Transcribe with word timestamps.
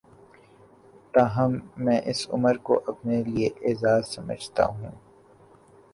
تاہم 1.13 1.51
میں 1.83 1.99
اس 2.05 2.19
امر 2.33 2.57
کو 2.67 2.81
اپنے 2.87 3.23
لیے 3.23 3.47
اعزا 3.61 3.93
ز 3.99 4.07
سمجھتا 4.15 4.65
ہوں 4.65 4.91